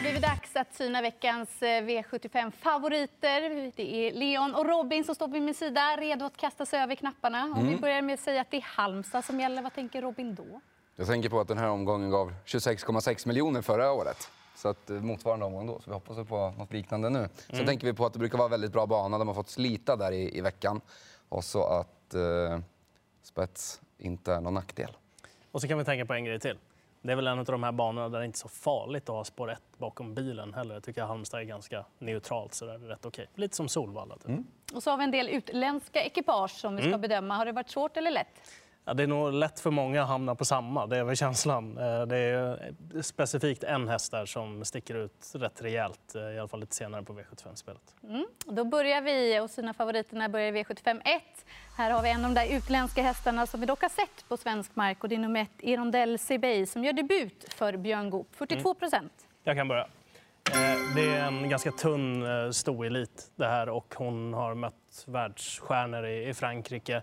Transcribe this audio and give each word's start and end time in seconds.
har 0.00 0.04
blivit 0.04 0.22
dags 0.22 0.56
att 0.56 0.74
syna 0.74 1.02
veckans 1.02 1.62
eh, 1.62 1.82
V75-favoriter. 1.82 3.72
Det 3.76 3.94
är 4.08 4.12
Leon 4.12 4.54
och 4.54 4.66
Robin 4.66 5.04
som 5.04 5.14
står 5.14 5.28
vid 5.28 5.42
min 5.42 5.54
sida, 5.54 5.96
redo 5.98 6.24
att 6.24 6.36
kasta 6.36 6.66
sig 6.66 6.80
över 6.80 6.94
knapparna. 6.94 7.54
Om 7.56 7.68
vi 7.68 7.76
börjar 7.76 8.02
med 8.02 8.14
att 8.14 8.20
säga 8.20 8.40
att 8.40 8.50
det 8.50 8.56
är 8.56 8.62
Halmstad 8.62 9.24
som 9.24 9.40
gäller, 9.40 9.62
vad 9.62 9.74
tänker 9.74 10.02
Robin 10.02 10.34
då? 10.34 10.60
Jag 10.96 11.06
tänker 11.06 11.28
på 11.28 11.40
att 11.40 11.48
den 11.48 11.58
här 11.58 11.68
omgången 11.68 12.10
gav 12.10 12.32
26,6 12.46 13.28
miljoner 13.28 13.62
förra 13.62 13.92
året. 13.92 14.30
Så 14.56 14.68
att 14.68 14.90
eh, 14.90 14.96
motsvarande 14.96 15.46
omgång 15.46 15.66
då, 15.66 15.80
så 15.80 15.90
vi 15.90 15.94
hoppas 15.94 16.28
på 16.28 16.54
något 16.58 16.72
liknande 16.72 17.10
nu. 17.10 17.28
Sen 17.50 17.66
tänker 17.66 17.86
vi 17.86 17.92
på 17.92 18.06
att 18.06 18.12
det 18.12 18.18
brukar 18.18 18.38
vara 18.38 18.48
väldigt 18.48 18.72
bra 18.72 18.86
bana, 18.86 19.18
de 19.18 19.28
har 19.28 19.34
fått 19.34 19.50
slita 19.50 19.96
där 19.96 20.12
i, 20.12 20.38
i 20.38 20.40
veckan. 20.40 20.80
Och 21.28 21.44
så 21.44 21.64
att 21.64 22.14
eh, 22.14 22.60
spets 23.22 23.80
inte 23.98 24.34
är 24.34 24.40
någon 24.40 24.54
nackdel. 24.54 24.96
Och 25.52 25.60
så 25.60 25.68
kan 25.68 25.78
vi 25.78 25.84
tänka 25.84 26.06
på 26.06 26.14
en 26.14 26.24
grej 26.24 26.40
till. 26.40 26.56
Det 27.02 27.12
är 27.12 27.16
väl 27.16 27.26
en 27.26 27.38
av 27.38 27.44
de 27.44 27.62
här 27.62 27.72
banorna 27.72 28.08
där 28.08 28.18
det 28.18 28.24
inte 28.24 28.36
är 28.36 28.38
så 28.38 28.48
farligt 28.48 29.08
att 29.08 29.14
ha 29.14 29.24
spår 29.24 29.50
1 29.50 29.62
bakom 29.78 30.14
bilen 30.14 30.54
heller. 30.54 30.74
Jag 30.74 30.84
tycker 30.84 31.02
Halmstad 31.02 31.40
är 31.40 31.44
ganska 31.44 31.84
neutralt, 31.98 32.54
så 32.54 32.66
det 32.66 32.72
är 32.72 32.78
rätt 32.78 33.06
okej. 33.06 33.26
Lite 33.34 33.56
som 33.56 33.68
Solvalla. 33.68 34.16
Typ. 34.16 34.40
Och 34.74 34.82
så 34.82 34.90
har 34.90 34.98
vi 34.98 35.04
en 35.04 35.10
del 35.10 35.28
utländska 35.28 36.02
ekipage 36.02 36.50
som 36.50 36.76
vi 36.76 36.82
ska 36.82 36.98
bedöma. 36.98 37.36
Har 37.36 37.46
det 37.46 37.52
varit 37.52 37.70
svårt 37.70 37.96
eller 37.96 38.10
lätt? 38.10 38.50
Ja, 38.84 38.94
det 38.94 39.02
är 39.02 39.06
nog 39.06 39.32
lätt 39.32 39.60
för 39.60 39.70
många 39.70 40.02
att 40.02 40.08
hamna 40.08 40.34
på 40.34 40.44
samma, 40.44 40.86
det 40.86 40.96
är 40.96 41.04
väl 41.04 41.16
känslan. 41.16 41.78
Eh, 41.78 42.02
Det 42.06 42.16
är 42.16 42.72
specifikt 43.02 43.64
en 43.64 43.88
häst 43.88 44.10
där 44.12 44.26
som 44.26 44.64
sticker 44.64 44.94
ut 44.94 45.30
rätt 45.34 45.62
rejält, 45.62 46.14
eh, 46.14 46.22
i 46.22 46.38
alla 46.38 46.48
fall 46.48 46.60
lite 46.60 46.74
senare 46.74 47.02
på 47.02 47.12
V75-spelet. 47.12 47.94
Då 48.46 48.64
börjar 48.64 49.00
vi, 49.02 49.40
och 49.40 49.50
sina 49.50 49.74
favoriterna 49.74 50.28
börjar 50.28 50.52
i 50.56 50.62
V75 50.62 51.00
1. 51.04 51.22
Här 51.76 51.90
har 51.90 52.02
vi 52.02 52.10
en 52.10 52.24
av 52.24 52.34
de 52.34 52.40
där 52.40 52.56
utländska 52.56 53.02
hästarna 53.02 53.46
som 53.46 53.60
vi 53.60 53.66
dock 53.66 53.82
har 53.82 53.88
sett 53.88 54.28
på 54.28 54.36
svensk 54.36 54.76
mark. 54.76 55.02
Och 55.02 55.08
det 55.08 55.14
är 55.14 55.18
nummer 55.18 55.42
ett, 55.42 55.62
Erondel 55.62 56.18
Sebey, 56.18 56.66
som 56.66 56.84
gör 56.84 56.92
debut 56.92 57.46
för 57.54 57.76
Björn 57.76 58.10
Goop. 58.10 58.28
42 58.36 58.74
procent. 58.74 59.12
Jag 59.44 59.56
kan 59.56 59.68
börja. 59.68 59.82
Eh, 60.52 60.94
Det 60.94 61.08
är 61.10 61.24
en 61.26 61.48
ganska 61.48 61.72
tunn 61.72 62.24
stoelit 62.52 63.30
det 63.36 63.46
här 63.46 63.68
och 63.68 63.94
hon 63.96 64.34
har 64.34 64.54
mött 64.54 65.04
världsstjärnor 65.06 66.06
i 66.06 66.34
Frankrike. 66.34 67.02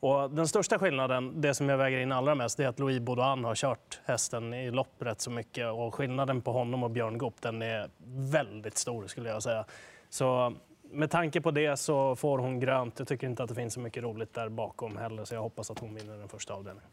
Och 0.00 0.30
den 0.30 0.48
största 0.48 0.78
skillnaden, 0.78 1.40
det 1.40 1.54
som 1.54 1.68
jag 1.68 1.78
väger 1.78 1.98
in 1.98 2.12
allra 2.12 2.34
mest, 2.34 2.56
det 2.56 2.64
är 2.64 2.68
att 2.68 2.78
Louis 2.78 3.00
Baudouin 3.00 3.44
har 3.44 3.54
kört 3.54 4.00
hästen 4.04 4.54
i 4.54 4.70
lopp 4.70 4.94
rätt 4.98 5.20
så 5.20 5.30
mycket. 5.30 5.72
Och 5.72 5.94
skillnaden 5.94 6.42
på 6.42 6.52
honom 6.52 6.82
och 6.82 6.90
Björn 6.90 7.18
Goop, 7.18 7.34
den 7.40 7.62
är 7.62 7.90
väldigt 8.06 8.78
stor 8.78 9.06
skulle 9.06 9.28
jag 9.28 9.42
säga. 9.42 9.64
Så 10.10 10.54
med 10.82 11.10
tanke 11.10 11.40
på 11.40 11.50
det 11.50 11.76
så 11.76 12.16
får 12.16 12.38
hon 12.38 12.60
grönt. 12.60 12.98
Jag 12.98 13.08
tycker 13.08 13.26
inte 13.26 13.42
att 13.42 13.48
det 13.48 13.54
finns 13.54 13.74
så 13.74 13.80
mycket 13.80 14.02
roligt 14.02 14.34
där 14.34 14.48
bakom 14.48 14.96
heller, 14.96 15.24
så 15.24 15.34
jag 15.34 15.42
hoppas 15.42 15.70
att 15.70 15.78
hon 15.78 15.94
vinner 15.94 16.18
den 16.18 16.28
första 16.28 16.54
avdelningen. 16.54 16.90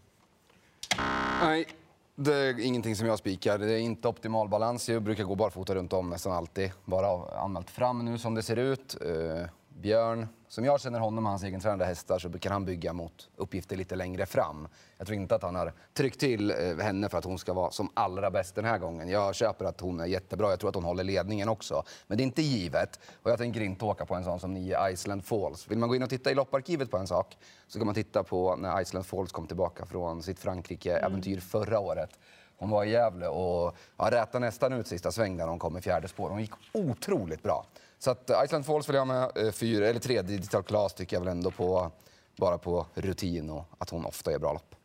Nej, 1.41 1.67
det 2.15 2.33
är 2.33 2.65
ingenting 2.65 2.95
som 2.95 3.07
jag 3.07 3.19
spikar. 3.19 3.57
Det 3.57 3.73
är 3.73 3.77
inte 3.77 4.07
optimal 4.07 4.49
balans. 4.49 4.89
Jag 4.89 5.01
brukar 5.01 5.23
gå 5.23 5.35
barfota 5.35 5.75
runt 5.75 5.93
om 5.93 6.09
nästan 6.09 6.33
alltid. 6.33 6.71
Bara 6.85 7.38
anmält 7.39 7.69
fram 7.69 8.05
nu 8.05 8.17
som 8.17 8.35
det 8.35 8.43
ser 8.43 8.57
ut. 8.57 8.97
Eh, 9.01 9.49
Björn, 9.69 10.27
som 10.53 10.65
jag 10.65 10.81
känner 10.81 10.99
honom 10.99 11.25
och 11.25 11.29
hans 11.29 11.43
egentränade 11.43 11.85
hästar 11.85 12.19
så 12.19 12.29
brukar 12.29 12.49
han 12.49 12.65
bygga 12.65 12.93
mot 12.93 13.29
uppgifter 13.35 13.75
lite 13.75 13.95
längre 13.95 14.25
fram. 14.25 14.67
Jag 14.97 15.07
tror 15.07 15.19
inte 15.19 15.35
att 15.35 15.43
han 15.43 15.55
har 15.55 15.73
tryckt 15.93 16.19
till 16.19 16.51
eh, 16.51 16.77
henne 16.77 17.09
för 17.09 17.17
att 17.17 17.23
hon 17.23 17.39
ska 17.39 17.53
vara 17.53 17.71
som 17.71 17.89
allra 17.93 18.31
bäst 18.31 18.55
den 18.55 18.65
här 18.65 18.77
gången. 18.77 19.09
Jag 19.09 19.35
köper 19.35 19.65
att 19.65 19.79
hon 19.79 19.99
är 19.99 20.05
jättebra. 20.05 20.49
Jag 20.49 20.59
tror 20.59 20.69
att 20.69 20.75
hon 20.75 20.83
håller 20.83 21.03
ledningen 21.03 21.49
också. 21.49 21.83
Men 22.07 22.17
det 22.17 22.21
är 22.21 22.25
inte 22.25 22.41
givet. 22.41 22.99
Och 23.23 23.31
jag 23.31 23.37
tänker 23.37 23.61
inte 23.61 23.85
åka 23.85 24.05
på 24.05 24.15
en 24.15 24.23
sån 24.23 24.39
som 24.39 24.53
9 24.53 24.89
Iceland 24.89 25.25
Falls. 25.25 25.67
Vill 25.67 25.77
man 25.77 25.89
gå 25.89 25.95
in 25.95 26.03
och 26.03 26.09
titta 26.09 26.31
i 26.31 26.35
lopparkivet 26.35 26.91
på 26.91 26.97
en 26.97 27.07
sak 27.07 27.38
så 27.67 27.79
kan 27.79 27.85
man 27.85 27.95
titta 27.95 28.23
på 28.23 28.55
när 28.55 28.81
Iceland 28.81 29.05
Falls 29.05 29.31
kom 29.31 29.47
tillbaka 29.47 29.85
från 29.85 30.23
sitt 30.23 30.39
Frankrike-äventyr 30.39 31.39
förra 31.39 31.79
året. 31.79 32.19
Hon 32.57 32.69
var 32.69 32.83
i 32.83 32.91
Gävle 32.91 33.27
och 33.27 33.75
ja, 33.97 34.11
rätade 34.11 34.39
nästan 34.39 34.73
ut 34.73 34.88
sista 34.88 35.11
sväng 35.11 35.38
där 35.38 35.47
hon 35.47 35.59
kom 35.59 35.77
i 35.77 35.81
fjärde 35.81 36.07
spår. 36.07 36.29
Hon 36.29 36.41
gick 36.41 36.53
otroligt 36.73 37.43
bra. 37.43 37.65
Så 38.03 38.11
att 38.11 38.29
eh, 38.29 38.43
Iceland 38.45 38.65
Falls 38.65 38.89
vill 38.89 38.95
jag 38.95 39.07
med. 39.07 39.31
Eh, 39.35 39.51
Fyra, 39.51 39.87
eller 39.87 39.99
tre 39.99 40.21
Digital 40.21 40.63
Class 40.63 40.94
tycker 40.94 41.16
jag 41.16 41.22
väl 41.22 41.31
ändå 41.31 41.51
på, 41.51 41.91
bara 42.35 42.57
på 42.57 42.85
rutin 42.94 43.50
och 43.50 43.66
att 43.78 43.89
hon 43.89 44.05
ofta 44.05 44.31
gör 44.31 44.39
bra 44.39 44.53
lopp. 44.53 44.75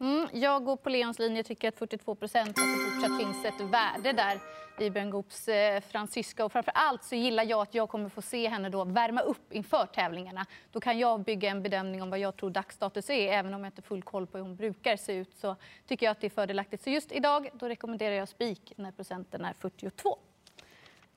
Mm, 0.00 0.28
jag 0.32 0.64
går 0.64 0.76
på 0.76 0.88
Leons 0.88 1.18
linje. 1.18 1.38
Jag 1.38 1.46
tycker 1.46 1.68
att 1.68 1.78
42 1.78 2.14
procent 2.14 2.48
att 2.48 2.54
det 2.54 2.90
fortsatt 2.90 3.18
finns 3.18 3.44
ett 3.44 3.60
värde 3.60 4.12
där 4.12 4.40
i 4.78 4.90
Björn 4.90 5.10
Goops 5.10 5.48
eh, 5.48 5.80
fransyska. 5.80 6.44
Och 6.44 6.52
framför 6.52 6.72
allt 6.74 7.04
så 7.04 7.14
gillar 7.14 7.44
jag 7.44 7.60
att 7.60 7.74
jag 7.74 7.88
kommer 7.88 8.08
få 8.08 8.22
se 8.22 8.48
henne 8.48 8.68
då 8.68 8.84
värma 8.84 9.20
upp 9.20 9.52
inför 9.52 9.86
tävlingarna. 9.86 10.46
Då 10.72 10.80
kan 10.80 10.98
jag 10.98 11.24
bygga 11.24 11.50
en 11.50 11.62
bedömning 11.62 12.02
om 12.02 12.10
vad 12.10 12.18
jag 12.18 12.36
tror 12.36 12.50
dagsstatus 12.50 13.10
är. 13.10 13.32
Även 13.32 13.54
om 13.54 13.64
jag 13.64 13.68
inte 13.68 13.82
har 13.82 13.86
full 13.86 14.02
koll 14.02 14.26
på 14.26 14.38
hur 14.38 14.44
hon 14.44 14.56
brukar 14.56 14.96
se 14.96 15.12
ut 15.12 15.36
så 15.36 15.56
tycker 15.86 16.06
jag 16.06 16.10
att 16.10 16.20
det 16.20 16.26
är 16.26 16.30
fördelaktigt. 16.30 16.84
Så 16.84 16.90
just 16.90 17.12
idag 17.12 17.48
då 17.52 17.68
rekommenderar 17.68 18.14
jag 18.14 18.28
spik 18.28 18.72
när 18.76 18.92
procenten 18.92 19.44
är 19.44 19.52
42. 19.58 20.18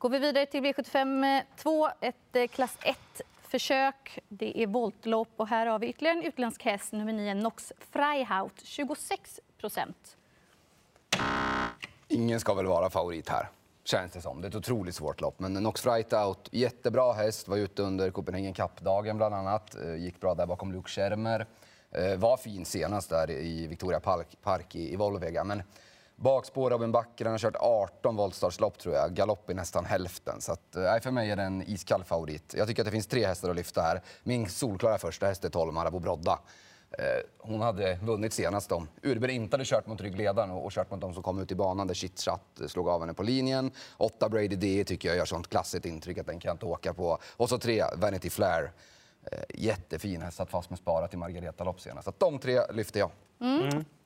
Går 0.01 0.09
vi 0.09 0.19
vidare 0.19 0.45
till 0.45 0.63
V75 0.63 1.41
2, 1.57 1.89
ett 2.01 2.15
eh, 2.35 2.47
klass 2.47 2.77
1-försök. 2.81 4.19
Det 4.29 4.63
är 4.63 4.67
voltlopp 4.67 5.29
och 5.37 5.47
här 5.47 5.65
har 5.65 5.79
vi 5.79 5.87
ytterligare 5.87 6.17
en 6.17 6.23
utländsk 6.23 6.63
häst, 6.63 6.91
nummer 6.91 7.13
9, 7.13 7.33
Nox 7.33 7.73
Freihaut, 7.77 8.61
26 8.63 9.39
procent. 9.57 10.17
Ingen 12.07 12.39
ska 12.39 12.53
väl 12.53 12.65
vara 12.65 12.89
favorit 12.89 13.29
här, 13.29 13.49
känns 13.83 14.11
det 14.11 14.21
som. 14.21 14.41
Det 14.41 14.47
är 14.47 14.49
ett 14.49 14.55
otroligt 14.55 14.95
svårt 14.95 15.21
lopp. 15.21 15.39
Men 15.39 15.53
Nox 15.53 15.81
Freihaut, 15.81 16.49
jättebra 16.51 17.13
häst. 17.13 17.47
Var 17.47 17.57
ute 17.57 17.81
under 17.81 18.11
Copenhagen 18.11 18.53
Cup-dagen 18.53 19.17
bland 19.17 19.35
annat. 19.35 19.75
Eh, 19.75 19.95
gick 19.95 20.19
bra 20.19 20.35
där 20.35 20.45
bakom 20.45 20.71
Luke 20.71 20.89
Schermer. 20.89 21.45
Eh, 21.91 22.15
var 22.17 22.37
fin 22.37 22.65
senast 22.65 23.09
där 23.09 23.31
i 23.31 23.67
Victoria 23.67 23.99
Park, 23.99 24.27
Park 24.43 24.75
i, 24.75 24.93
i 24.93 24.95
Volvega. 24.95 25.43
Men 25.43 25.63
bakspår 26.21 26.71
av 26.73 26.83
en 26.83 26.91
backe, 26.91 27.23
den 27.23 27.31
har 27.31 27.37
kört 27.39 27.55
18 27.59 28.15
voltstartslopp 28.15 28.77
tror 28.79 28.95
jag. 28.95 29.13
Galopp 29.13 29.49
i 29.49 29.53
nästan 29.53 29.85
hälften. 29.85 30.41
Så 30.41 30.51
att, 30.51 30.75
eh, 30.75 30.99
för 31.01 31.11
mig 31.11 31.31
är 31.31 31.35
det 31.35 31.43
en 31.43 31.61
iskall 31.61 32.03
favorit. 32.03 32.53
Jag 32.57 32.67
tycker 32.67 32.81
att 32.81 32.85
det 32.85 32.91
finns 32.91 33.07
tre 33.07 33.25
hästar 33.25 33.49
att 33.49 33.55
lyfta 33.55 33.81
här. 33.81 34.01
Min 34.23 34.49
solklara 34.49 34.97
första 34.97 35.25
häst 35.25 35.45
är 35.45 35.49
12 35.49 35.73
Marabou 35.73 35.99
Brodda. 35.99 36.39
Eh, 36.91 37.03
Hon 37.39 37.61
hade 37.61 37.99
vunnit 38.03 38.33
senast 38.33 38.71
om 38.71 38.87
Urber 39.03 39.27
inte 39.27 39.53
hade 39.53 39.65
kört 39.65 39.87
mot 39.87 40.01
ryggledaren 40.01 40.51
och, 40.51 40.65
och 40.65 40.71
kört 40.71 40.91
mot 40.91 41.01
de 41.01 41.13
som 41.13 41.23
kom 41.23 41.39
ut 41.39 41.51
i 41.51 41.55
banan 41.55 41.87
där 41.87 41.93
Chitchat 41.93 42.59
eh, 42.61 42.67
slog 42.67 42.89
av 42.89 43.01
henne 43.01 43.13
på 43.13 43.23
linjen. 43.23 43.71
Åtta 43.97 44.29
Brady 44.29 44.55
D 44.55 44.83
tycker 44.83 45.09
jag 45.09 45.17
gör 45.17 45.25
sånt 45.25 45.49
klassiskt 45.49 45.85
intryck 45.85 46.17
att 46.17 46.27
den 46.27 46.39
kan 46.39 46.49
jag 46.49 46.53
inte 46.53 46.65
åka 46.65 46.93
på. 46.93 47.17
Och 47.37 47.49
så 47.49 47.57
tre 47.57 47.83
Vanity 47.97 48.29
Flair. 48.29 48.71
Eh, 49.31 49.39
jättefin 49.49 50.21
häst, 50.21 50.37
satt 50.37 50.49
fast 50.49 50.69
med 50.69 50.79
sparat 50.79 51.13
i 51.13 51.17
Margareta-lopp 51.17 51.81
senast. 51.81 52.03
Så 52.03 52.09
att 52.09 52.19
de 52.19 52.39
tre 52.39 52.61
lyfter 52.71 52.99
jag. 52.99 53.11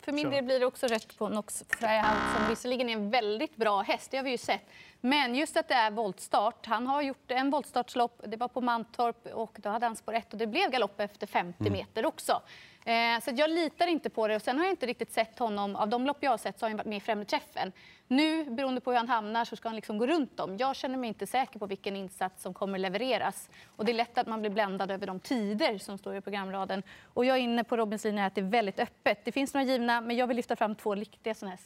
För 0.02 0.12
min 0.12 0.30
del 0.30 0.44
blir 0.44 0.60
det 0.60 0.66
också 0.66 0.88
rätt 0.88 1.18
på 1.18 1.30
Nox 1.30 1.64
Freihaut 1.70 2.38
som 2.38 2.50
visserligen 2.50 2.90
är 2.90 2.94
en 2.94 3.10
väldigt 3.10 3.56
bra 3.56 3.82
häst, 3.82 4.12
det 4.12 4.18
har 4.18 4.24
vi 4.24 4.32
ju 4.32 4.38
sett. 4.38 4.70
Men 5.02 5.36
just 5.36 5.58
att 5.58 5.68
det 5.68 5.74
är 5.74 5.92
voltstart. 5.92 6.66
Han 6.66 6.88
har 6.88 7.02
gjort 7.02 7.32
en 7.32 7.50
voltstartslopp, 7.50 8.22
det 8.28 8.38
var 8.38 8.48
på 8.48 8.62
Mantorp 8.62 9.26
och 9.34 9.58
då 9.60 9.70
hade 9.70 9.86
han 9.86 9.96
spår 9.96 10.14
1 10.14 10.34
och 10.34 10.40
det 10.40 10.48
blev 10.48 10.72
galopp 10.72 11.00
efter 11.00 11.28
50 11.28 11.70
meter 11.70 12.06
också. 12.06 12.42
Eh, 12.86 13.20
så 13.22 13.30
att 13.30 13.38
jag 13.38 13.50
litar 13.50 13.88
inte 13.88 14.10
på 14.10 14.28
det 14.28 14.36
och 14.36 14.42
sen 14.42 14.58
har 14.58 14.66
jag 14.66 14.74
inte 14.74 14.86
riktigt 14.86 15.12
sett 15.12 15.40
honom, 15.40 15.76
av 15.76 15.90
de 15.90 16.06
lopp 16.06 16.18
jag 16.20 16.32
har 16.32 16.38
sett 16.38 16.60
så 16.60 16.66
har 16.66 16.70
han 16.70 16.78
varit 16.78 16.88
med 16.88 16.98
i 16.98 17.00
främre 17.00 17.26
träffen. 17.26 17.72
Nu, 18.08 18.44
beroende 18.44 18.82
på 18.82 18.92
hur 18.92 18.98
han 18.98 19.10
hamnar, 19.10 19.46
så 19.46 19.56
ska 19.56 19.70
han 19.70 19.76
liksom 19.76 19.98
gå 19.98 20.08
runt 20.08 20.38
dem. 20.38 20.58
Jag 20.58 20.76
känner 20.76 20.98
mig 20.98 21.08
inte 21.08 21.28
säker 21.28 21.60
på 21.60 21.66
vilken 21.66 21.96
insats 21.96 22.44
som 22.44 22.54
kommer 22.54 22.80
levereras. 22.80 23.50
Och 23.76 23.86
det 23.86 23.92
är 23.92 23.94
lätt 23.94 24.18
att 24.18 24.28
man 24.28 24.42
blir 24.42 24.50
bländad 24.50 24.92
över 24.92 25.08
de 25.08 25.20
tider 25.20 25.78
som 25.78 25.98
står 25.98 26.16
i 26.16 26.22
programraden. 26.22 26.84
Och 27.14 27.26
jag 27.26 27.38
är 27.38 27.42
inne 27.42 27.64
på 27.64 27.78
Robins 27.78 28.04
linje 28.04 28.26
att 28.26 28.36
det 28.36 28.42
är 28.42 28.46
väldigt 28.46 28.80
öppet. 28.80 29.26
Det 29.26 29.32
finns 29.32 29.54
några 29.54 29.66
givna, 29.66 30.02
men 30.02 30.16
jag 30.16 30.28
vill 30.28 30.38
lyfta 30.38 30.56
fram 30.56 30.76
två 30.76 30.96
riktiga 30.96 31.34
sådana 31.34 31.52
här 31.52 31.60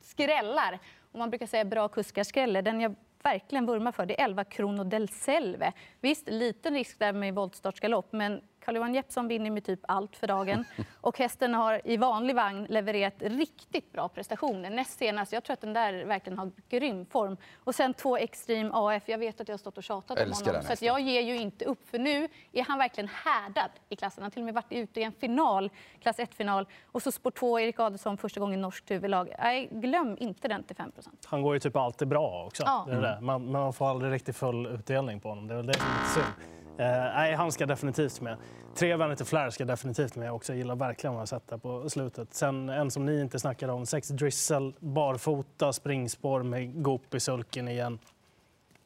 skrällar. 0.00 0.78
Och 1.12 1.18
man 1.18 1.30
brukar 1.30 1.46
säga 1.46 1.64
bra 1.64 1.88
kuskar 1.88 2.24
skräller. 2.24 2.62
Den 2.62 2.80
jag 2.80 2.94
verkligen 3.22 3.66
vurmar 3.66 3.92
för 3.92 4.06
det 4.06 4.20
är 4.20 4.24
11 4.24 4.44
Krono 4.44 4.84
del 4.84 5.08
Selve. 5.08 5.72
Visst, 6.00 6.28
liten 6.28 6.74
risk 6.74 6.98
där 6.98 7.12
med 7.12 7.34
voltstartsgalopp, 7.34 8.12
men 8.12 8.42
Carl-Johan 8.66 8.94
Jeppsson 8.94 9.28
vinner 9.28 9.50
med 9.50 9.64
typ 9.64 9.80
allt 9.88 10.16
för 10.16 10.26
dagen. 10.26 10.64
Och 11.00 11.18
hästen 11.18 11.54
har 11.54 11.80
i 11.84 11.96
vanlig 11.96 12.36
vagn 12.36 12.66
levererat 12.68 13.14
riktigt 13.18 13.92
bra 13.92 14.08
prestationer. 14.08 14.70
Näst 14.70 14.98
senast, 14.98 15.32
jag 15.32 15.44
tror 15.44 15.54
att 15.54 15.60
den 15.60 15.72
där 15.72 16.04
verkligen 16.04 16.38
har 16.38 16.50
grym 16.68 17.06
form. 17.06 17.36
Och 17.64 17.74
sen 17.74 17.94
två 17.94 18.16
Extreme 18.16 18.70
AF. 18.72 19.02
Jag 19.06 19.18
vet 19.18 19.40
att 19.40 19.48
jag 19.48 19.52
har 19.52 19.58
stått 19.58 19.76
och 19.76 19.82
tjatat 19.82 20.18
om 20.18 20.32
honom. 20.32 20.62
Så 20.76 20.84
jag 20.84 21.00
ger 21.00 21.20
ju 21.20 21.36
inte 21.36 21.64
upp. 21.64 21.90
För 21.90 21.98
nu 21.98 22.28
är 22.52 22.64
han 22.64 22.78
verkligen 22.78 23.08
härdad 23.08 23.70
i 23.88 23.96
klassen. 23.96 24.22
Han 24.22 24.26
har 24.26 24.30
till 24.30 24.42
och 24.42 24.44
med 24.44 24.54
varit 24.54 24.72
ute 24.72 25.00
i 25.00 25.02
en 25.02 25.12
final, 25.12 25.70
klass 26.00 26.18
1-final. 26.18 26.66
Och 26.92 27.02
så 27.02 27.12
spår 27.12 27.30
2, 27.30 27.60
Erik 27.60 27.80
Adelsson, 27.80 28.18
första 28.18 28.40
gången 28.40 28.60
norskt 28.60 28.90
huvudlag. 28.90 29.28
Nej, 29.38 29.68
glöm 29.72 30.16
inte 30.20 30.48
den 30.48 30.62
till 30.62 30.76
5% 30.76 30.90
Han 31.24 31.42
går 31.42 31.54
ju 31.54 31.60
typ 31.60 31.76
alltid 31.76 32.08
bra 32.08 32.44
också. 32.46 32.62
Ja. 32.66 32.84
Det 32.88 32.96
är 32.96 33.00
det. 33.00 33.18
Man, 33.20 33.50
man 33.52 33.72
får 33.72 33.90
aldrig 33.90 34.12
riktigt 34.12 34.36
full 34.36 34.66
utdelning 34.66 35.20
på 35.20 35.28
honom. 35.28 35.48
Det 35.48 35.54
är 35.54 35.56
väl 35.56 35.66
det 35.66 35.74
som 35.74 35.86
är 35.86 35.94
lite 35.94 36.08
synd. 36.08 36.55
Eh, 36.78 36.86
nej, 36.86 37.34
han 37.34 37.52
ska 37.52 37.66
definitivt 37.66 38.20
med. 38.20 38.36
Tre 38.74 38.96
Vanity 38.96 39.24
Flair 39.24 39.50
ska 39.50 39.64
definitivt 39.64 40.16
med 40.16 40.32
också. 40.32 40.52
Jag 40.52 40.58
gillar 40.58 40.76
verkligen 40.76 41.14
vad 41.14 41.20
jag 41.20 41.28
sett 41.28 41.48
där 41.48 41.56
på 41.58 41.90
slutet. 41.90 42.34
Sen 42.34 42.68
en 42.68 42.90
som 42.90 43.06
ni 43.06 43.20
inte 43.20 43.38
snackade 43.38 43.72
om, 43.72 43.86
Sex 43.86 44.08
Drizzle, 44.08 44.72
barfota, 44.78 45.72
springspår 45.72 46.42
med 46.42 46.82
Goop 46.82 47.14
i 47.14 47.20
sulken 47.20 47.68
igen. 47.68 47.98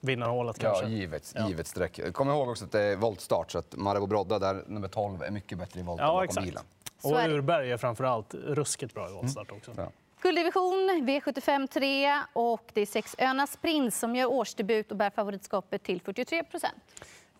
Vinnarhålet 0.00 0.58
kanske. 0.58 0.84
Ja, 0.84 0.88
givet, 0.90 1.32
Ja. 1.37 1.48
givet 1.48 1.66
streck. 1.66 2.12
Kom 2.12 2.28
ihåg 2.28 2.48
också 2.48 2.64
att 2.64 2.72
det 2.72 2.82
är 2.82 2.96
voltstart, 2.96 3.50
så 3.50 3.58
att 3.58 3.76
Marabou 3.76 4.06
Brodda 4.06 4.38
där, 4.38 4.64
nummer 4.66 4.88
12, 4.88 5.22
är 5.22 5.31
mycket 5.31 5.58
bättre 5.58 5.81
i 5.81 5.82
volt 5.82 6.00
än 6.00 6.06
Ja, 6.06 6.12
bakom 6.12 6.25
exakt. 6.25 6.44
bilen. 6.46 6.62
Och. 7.02 7.10
Urberg 7.34 7.72
är 7.72 7.76
framför 7.76 8.04
allt 8.04 8.34
ruskigt 8.34 8.94
bra 8.94 9.10
i 9.10 9.12
voltstart 9.12 9.52
också. 9.52 9.72
Ja. 9.76 9.90
Gulddivision, 10.22 10.90
V75 11.06 11.66
3 11.66 12.12
och 12.32 12.62
det 12.72 12.81
är 12.81 12.87
sex 12.87 13.14
Önas 13.19 13.56
Prins 13.56 13.98
som 13.98 14.16
gör 14.16 14.26
årsdebut 14.26 14.90
och 14.90 14.96
bär 14.96 15.10
favoritskapet 15.10 15.82
till 15.82 16.00
43 16.00 16.44
procent. 16.44 16.75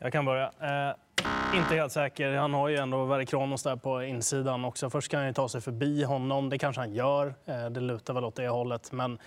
Jag 0.03 0.13
kan 0.13 0.25
börja. 0.25 0.53
Eh, 0.61 0.95
inte 1.59 1.75
helt 1.75 1.93
säker. 1.93 2.33
Han 2.33 2.55
har 2.55 2.69
ju 2.69 2.77
ändå 2.77 3.05
Verikronos 3.05 3.63
där 3.63 3.77
på 3.77 4.03
insidan 4.03 4.65
också. 4.65 4.91
Först 4.91 5.11
kan 5.11 5.21
han 5.21 5.27
ju 5.27 5.33
ta 5.33 5.49
sig 5.49 5.61
förbi 5.61 6.03
honom. 6.03 6.49
Det 6.49 6.59
kanske 6.59 6.81
han 6.81 6.93
gör. 6.93 7.35
Eh, 7.45 7.67
det 7.71 7.81
lutar 7.81 8.15
väl 8.15 8.25
åt 8.25 8.37
det 8.37 8.49
hållet. 8.49 8.93
Men 8.93 9.19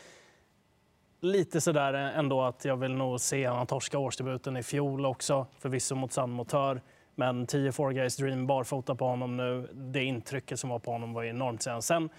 lite 1.21 1.61
sådär 1.61 1.93
ändå 1.93 2.41
att 2.41 2.65
jag 2.65 2.77
vill 2.77 2.93
nog 2.93 3.19
se 3.19 3.45
han 3.45 3.67
torska 3.67 3.97
årsdebuten 3.97 4.57
i 4.57 4.63
fjol 4.63 5.05
också. 5.05 5.47
Förvisso 5.59 5.95
mot 5.95 6.11
Sandmotör. 6.11 6.81
Men 7.15 7.47
10 7.47 7.71
Four 7.71 7.91
Guys 7.91 8.17
Dream 8.17 8.47
barfota 8.47 8.95
på 8.95 9.05
honom 9.05 9.37
nu. 9.37 9.69
Det 9.73 10.03
intrycket 10.03 10.59
som 10.59 10.69
var 10.69 10.79
på 10.79 10.91
honom 10.91 11.13
var 11.13 11.23
enormt. 11.23 11.61
Sen, 11.61 11.81
sen 11.81 12.09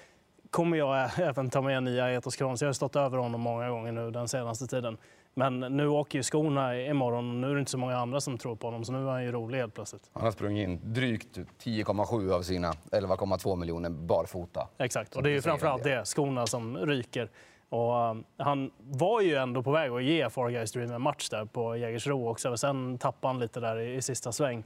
kommer 0.51 0.77
jag 0.77 1.11
även 1.19 1.51
ta 1.51 1.63
med 1.63 1.83
nya 1.83 2.13
Etos 2.13 2.37
Kronos. 2.37 2.63
Jag 2.63 2.69
har 2.69 2.73
stått 2.73 2.97
över 2.97 3.19
honom 3.19 3.41
många 3.41 3.69
gånger 3.71 3.93
nu 3.93 4.11
den 4.11 4.29
senaste 4.29 4.67
tiden. 4.67 4.99
Men 5.35 5.61
nu 5.61 5.89
åker 5.89 6.19
ju 6.19 6.23
skorna 6.23 6.81
imorgon 6.81 7.29
och 7.29 7.35
nu 7.35 7.51
är 7.51 7.55
det 7.55 7.61
inte 7.61 7.71
så 7.71 7.79
många 7.79 7.97
andra 7.97 8.21
som 8.21 8.39
tror 8.39 8.57
på 8.57 8.67
honom 8.67 8.85
så 8.85 8.93
nu 8.93 8.99
är 8.99 9.11
han 9.11 9.25
ju 9.25 9.33
rolig 9.33 9.59
helt 9.59 9.75
plötsligt. 9.75 10.11
Han 10.13 10.23
har 10.23 10.31
sprungit 10.31 10.69
in 10.69 10.81
drygt 10.93 11.39
10,7 11.39 12.33
av 12.33 12.43
sina 12.43 12.73
11,2 12.73 13.57
miljoner 13.57 13.91
barfota. 13.91 14.69
Exakt, 14.79 15.17
och 15.17 15.23
det 15.23 15.31
är 15.31 15.33
ju 15.33 15.43
framförallt 15.43 15.85
det, 15.85 16.05
skorna 16.05 16.47
som 16.47 16.79
ryker. 16.79 17.31
Och 17.69 18.11
um, 18.11 18.25
han 18.37 18.71
var 18.79 19.21
ju 19.21 19.35
ändå 19.35 19.63
på 19.63 19.71
väg 19.71 19.91
att 19.91 20.05
ge 20.05 20.31
Far 20.31 20.51
Guys 20.51 20.73
Dream 20.73 20.91
en 20.91 21.03
match 21.03 21.29
där 21.29 21.45
på 21.45 21.77
Jägersro 21.77 22.29
också. 22.29 22.57
Sen 22.57 22.99
tappade 22.99 23.33
han 23.33 23.41
lite 23.41 23.61
där 23.61 23.79
i, 23.79 23.95
i 23.95 24.03
sista 24.03 24.33
sväng. 24.33 24.65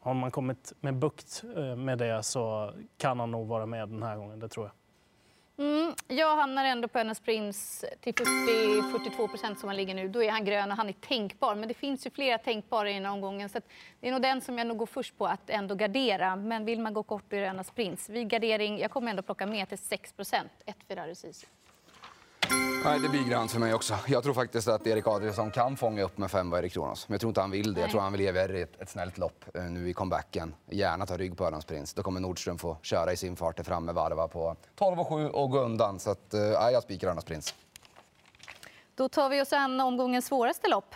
Har 0.00 0.14
man 0.14 0.30
kommit 0.30 0.72
med 0.80 0.94
bukt 0.94 1.44
eh, 1.56 1.76
med 1.76 1.98
det 1.98 2.22
så 2.22 2.72
kan 2.98 3.20
han 3.20 3.30
nog 3.30 3.48
vara 3.48 3.66
med 3.66 3.88
den 3.88 4.02
här 4.02 4.16
gången, 4.16 4.40
det 4.40 4.48
tror 4.48 4.66
jag. 4.66 4.72
Mm, 5.58 5.94
jag 6.08 6.36
hamnar 6.36 6.64
ändå 6.64 6.88
på 6.88 6.98
Önas 6.98 7.20
Prins 7.20 7.84
till 8.00 8.14
40-42 8.14 9.28
procent 9.28 9.58
som 9.58 9.68
han 9.68 9.76
ligger 9.76 9.94
nu. 9.94 10.08
Då 10.08 10.22
är 10.22 10.30
han 10.30 10.44
grön 10.44 10.70
och 10.70 10.76
han 10.76 10.88
är 10.88 10.92
tänkbar. 10.92 11.54
Men 11.54 11.68
det 11.68 11.74
finns 11.74 12.06
ju 12.06 12.10
flera 12.10 12.38
tänkbara 12.38 12.90
i 12.90 12.94
den 12.94 13.04
här 13.04 13.12
omgången. 13.12 13.48
Så 13.48 13.60
det 14.00 14.08
är 14.08 14.12
nog 14.12 14.22
den 14.22 14.40
som 14.40 14.58
jag 14.58 14.66
nog 14.66 14.76
går 14.76 14.86
först 14.86 15.18
på 15.18 15.26
att 15.26 15.50
ändå 15.50 15.74
gardera. 15.74 16.36
Men 16.36 16.64
vill 16.64 16.80
man 16.80 16.94
gå 16.94 17.02
kort 17.02 17.32
i 17.32 17.36
Önas 17.36 17.70
Prins. 17.70 18.08
Vid 18.08 18.28
gardering, 18.28 18.78
jag 18.78 18.90
kommer 18.90 19.10
ändå 19.10 19.22
plocka 19.22 19.46
med 19.46 19.68
till 19.68 19.78
6 19.78 20.12
procent, 20.12 20.52
ett 20.66 20.84
Ferrari 20.88 21.14
Sisu. 21.14 21.46
Nej, 22.84 23.00
det 23.00 23.08
blir 23.08 23.24
grönt 23.24 23.52
för 23.52 23.60
mig 23.60 23.74
också. 23.74 23.94
Jag 24.06 24.22
tror 24.22 24.34
faktiskt 24.34 24.68
att 24.68 24.86
Erik 24.86 25.06
Adielsson 25.06 25.50
kan 25.50 25.76
fånga 25.76 26.02
upp 26.02 26.18
med 26.18 26.30
fem 26.30 26.52
Erik 26.52 26.72
Kronos. 26.72 27.08
Men 27.08 27.14
jag 27.14 27.20
tror 27.20 27.30
inte 27.30 27.40
han 27.40 27.50
vill 27.50 27.74
det. 27.74 27.80
Jag 27.80 27.90
tror 27.90 28.00
han 28.00 28.12
vill 28.12 28.20
ge 28.20 28.32
Verri 28.32 28.62
ett, 28.62 28.80
ett 28.80 28.88
snällt 28.88 29.18
lopp 29.18 29.44
eh, 29.54 29.62
nu 29.62 29.88
i 29.88 29.92
comebacken. 29.92 30.54
Gärna 30.70 31.06
ta 31.06 31.16
rygg 31.16 31.36
på 31.36 31.46
Ölands 31.46 31.66
Prins. 31.66 31.94
Då 31.94 32.02
kommer 32.02 32.20
Nordström 32.20 32.58
få 32.58 32.76
köra 32.82 33.12
i 33.12 33.16
sin 33.16 33.36
fart 33.36 33.66
framme, 33.66 33.92
varva 33.92 34.28
på 34.28 34.56
12 34.74 35.00
och 35.00 35.08
7 35.08 35.28
och 35.28 35.50
gå 35.50 35.58
undan. 35.58 35.98
Så 36.00 36.10
att, 36.10 36.34
eh, 36.34 36.40
jag 36.40 36.82
spikar 36.82 37.08
Ölands 37.08 37.24
Prins. 37.24 37.54
Då 38.94 39.08
tar 39.08 39.28
vi 39.28 39.42
oss 39.42 39.52
an 39.52 39.80
omgångens 39.80 40.26
svåraste 40.26 40.68
lopp. 40.68 40.94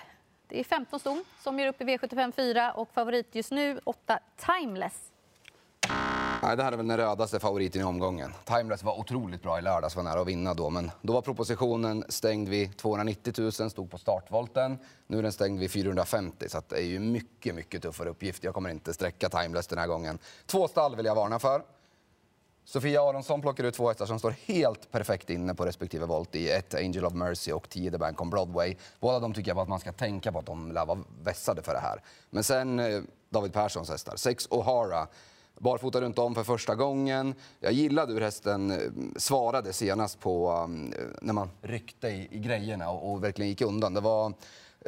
Det 0.48 0.60
är 0.60 0.64
15 0.64 1.00
ston 1.00 1.24
som 1.42 1.58
gör 1.58 1.66
upp 1.66 1.80
i 1.80 1.84
V75 1.84 2.32
4 2.32 2.72
och 2.72 2.88
favorit 2.94 3.34
just 3.34 3.50
nu 3.50 3.80
8 3.84 4.18
Timeless. 4.36 5.09
Nej, 6.42 6.56
det 6.56 6.62
här 6.62 6.72
är 6.72 6.76
väl 6.76 6.88
den 6.88 6.96
rödaste 6.96 7.40
favoriten 7.40 7.81
i 7.81 7.84
omgången. 7.84 8.34
Timeless 8.44 8.82
var 8.82 8.98
otroligt 8.98 9.42
bra 9.42 9.58
i 9.58 9.62
lördags, 9.62 9.96
var 9.96 10.02
nära 10.02 10.20
att 10.20 10.26
vinna 10.26 10.54
då. 10.54 10.70
Men 10.70 10.90
då 11.02 11.12
var 11.12 11.22
propositionen 11.22 12.04
stängd 12.08 12.48
vid 12.48 12.76
290 12.76 13.34
000, 13.38 13.70
stod 13.70 13.90
på 13.90 13.98
startvolten. 13.98 14.78
Nu 15.06 15.19
är 15.19 15.22
den 15.22 15.32
stängd 15.32 15.60
vid 15.60 15.70
450 15.70 16.48
så 16.48 16.62
det 16.69 16.76
är 16.76 16.84
ju 16.84 16.98
mycket, 16.98 17.54
mycket 17.54 17.82
tuffare 17.82 18.08
uppgift. 18.08 18.44
Jag 18.44 18.54
kommer 18.54 18.70
inte 18.70 18.94
sträcka 18.94 19.28
Timeless 19.28 19.66
den 19.66 19.78
här 19.78 19.87
gången. 19.87 20.19
Två 20.46 20.69
stall 20.69 20.96
vill 20.96 21.06
jag 21.06 21.14
varna 21.14 21.38
för. 21.38 21.62
Sofia 22.64 23.02
Aronsson 23.02 23.40
plockar 23.40 23.64
ut 23.64 23.75
två 23.75 23.88
hästar 23.88 24.06
som 24.06 24.19
står 24.19 24.31
helt 24.31 24.90
perfekt 24.90 25.31
inne 25.31 25.54
på 25.54 25.64
respektive 25.64 26.06
volt 26.06 26.37
i 26.37 26.50
ett 26.50 26.75
Angel 26.75 27.04
of 27.04 27.12
Mercy 27.12 27.52
och 27.52 27.69
10 27.69 27.90
The 27.90 27.98
Bank 27.98 28.20
on 28.20 28.31
Broadway. 28.31 28.76
Båda 29.00 29.20
de 29.20 29.34
tycker 29.34 29.50
jag 29.50 29.58
att 29.58 29.69
man 29.69 29.81
ska 29.81 29.92
tänka 29.92 30.32
på 30.32 30.38
att 30.38 30.46
de 30.46 30.72
lär 30.72 30.87
vara 30.87 30.98
vässade 31.22 31.62
för 31.62 31.72
det 31.72 31.81
här. 31.81 32.02
Men 32.31 32.44
sen 32.44 32.78
eh, 32.78 33.02
David 33.31 33.52
Perssons 33.52 33.90
hästar. 33.90 34.16
6 34.16 34.48
O'Hara 34.48 35.06
barfota 35.58 36.00
runt 36.00 36.19
om 36.19 36.35
för 36.35 36.44
första 36.44 36.75
gången. 36.75 37.35
Jag 37.61 37.73
gillade 37.73 38.12
hur 38.12 38.20
hästen 38.20 38.70
eh, 38.70 38.76
svarade 39.17 39.73
senast 39.73 40.20
på 40.20 40.52
um, 40.52 40.93
eh, 40.93 40.99
när 41.23 41.32
man 41.32 41.50
ryckte 41.62 42.08
i, 42.08 42.29
i 42.31 42.38
grejerna 42.38 42.91
och, 42.91 43.12
och, 43.12 43.25
verkligen 43.25 43.49
gick 43.49 43.61
undan. 43.61 43.94
Det 43.94 44.00
var 44.00 44.32